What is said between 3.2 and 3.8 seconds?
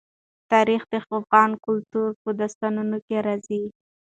راځي.